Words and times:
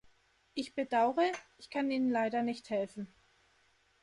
Ich 0.55 0.73
bedaure, 0.73 1.21
ich 1.59 1.69
kann 1.69 1.91
Ihnen 1.91 2.09
leider 2.09 2.41
nicht 2.41 2.71
helfen. 2.71 3.13